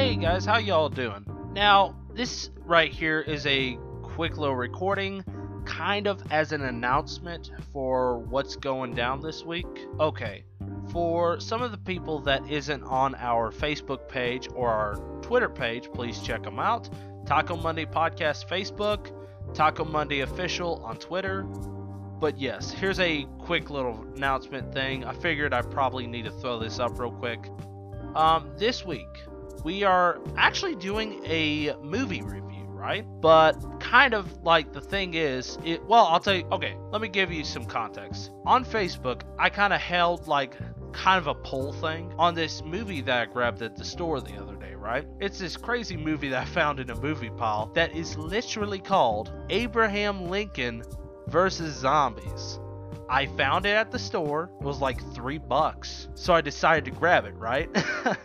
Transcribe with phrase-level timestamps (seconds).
[0.00, 1.26] guys, how y'all doing?
[1.52, 5.22] Now, this right here is a quick little recording,
[5.66, 9.66] kind of as an announcement for what's going down this week.
[10.00, 10.44] Okay,
[10.90, 15.90] for some of the people that isn't on our Facebook page or our Twitter page,
[15.92, 16.88] please check them out.
[17.26, 19.12] Taco Monday Podcast Facebook,
[19.54, 21.42] Taco Monday Official on Twitter.
[21.42, 25.04] But yes, here's a quick little announcement thing.
[25.04, 27.50] I figured I probably need to throw this up real quick.
[28.14, 29.06] Um, this week,
[29.64, 33.04] we are actually doing a movie review, right?
[33.20, 37.08] But kind of like the thing is, it well, I'll tell you, okay, let me
[37.08, 38.30] give you some context.
[38.46, 40.56] On Facebook, I kind of held like
[40.92, 44.36] kind of a poll thing on this movie that I grabbed at the store the
[44.36, 45.06] other day, right?
[45.20, 49.32] It's this crazy movie that I found in a movie pile that is literally called
[49.50, 50.82] Abraham Lincoln
[51.28, 52.58] versus Zombies.
[53.08, 54.50] I found it at the store.
[54.60, 56.08] It was like three bucks.
[56.14, 57.68] So I decided to grab it, right?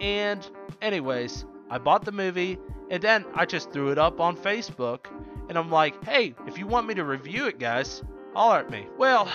[0.00, 0.48] and,
[0.82, 2.58] anyways, I bought the movie
[2.90, 5.06] and then I just threw it up on Facebook.
[5.48, 8.02] And I'm like, hey, if you want me to review it, guys,
[8.34, 8.86] holler at me.
[8.98, 9.28] Well,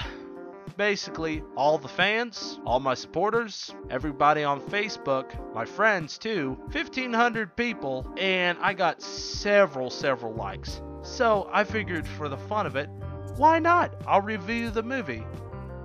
[0.77, 8.05] basically, all the fans, all my supporters, everybody on Facebook, my friends too, 1,500 people,
[8.17, 10.81] and I got several, several likes.
[11.01, 12.89] So I figured for the fun of it,
[13.37, 13.93] why not?
[14.07, 15.23] I'll review the movie.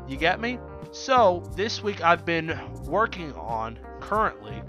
[0.08, 0.58] You get me?
[0.92, 4.60] So this week I've been working on currently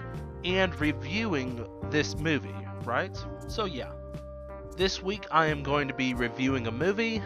[0.44, 3.16] and reviewing this movie, right?
[3.48, 3.90] So yeah.
[4.76, 7.20] This week I am going to be reviewing a movie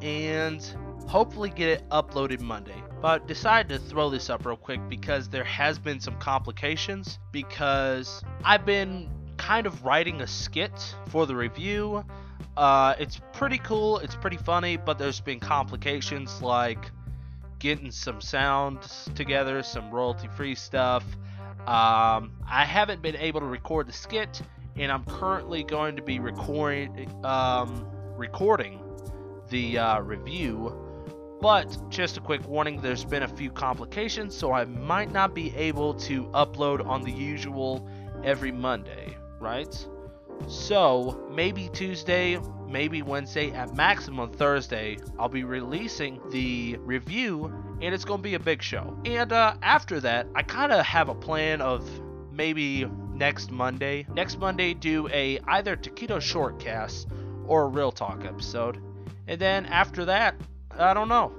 [0.00, 0.64] and
[1.06, 2.82] hopefully get it uploaded Monday.
[3.02, 8.22] But decided to throw this up real quick because there has been some complications because
[8.44, 12.02] I've been kind of writing a skit for the review.
[12.56, 16.90] Uh, it's pretty cool, it's pretty funny, but there's been complications like
[17.58, 21.04] getting some sounds together, some royalty free stuff.
[21.60, 24.40] Um, I haven't been able to record the skit,
[24.76, 27.86] and I'm currently going to be recording um,
[28.16, 28.80] recording
[29.50, 30.84] the uh, review.
[31.40, 35.54] But just a quick warning there's been a few complications, so I might not be
[35.56, 37.88] able to upload on the usual
[38.24, 39.86] every Monday, right?
[40.46, 48.04] So, maybe Tuesday, maybe Wednesday, at maximum Thursday, I'll be releasing the review, and it's
[48.04, 48.96] going to be a big show.
[49.04, 51.88] And uh, after that, I kind of have a plan of
[52.32, 54.06] maybe next Monday.
[54.14, 57.06] Next Monday, do a either Taquito shortcast
[57.46, 58.78] or a real talk episode.
[59.26, 60.36] And then after that,
[60.70, 61.32] I don't know.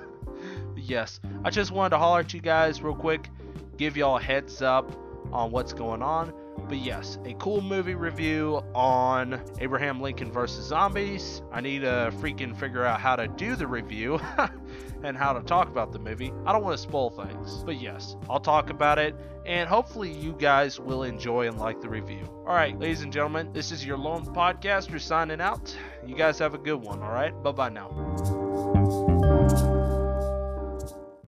[0.76, 3.28] yes, I just wanted to holler at you guys real quick,
[3.76, 4.92] give y'all a heads up
[5.32, 6.32] on what's going on.
[6.70, 11.42] But yes, a cool movie review on Abraham Lincoln versus Zombies.
[11.50, 14.20] I need to freaking figure out how to do the review
[15.02, 16.32] and how to talk about the movie.
[16.46, 20.32] I don't want to spoil things, but yes, I'll talk about it and hopefully you
[20.34, 22.22] guys will enjoy and like the review.
[22.46, 25.76] All right, ladies and gentlemen, this is your lone podcaster signing out.
[26.06, 27.32] You guys have a good one, all right?
[27.42, 28.39] Bye bye now.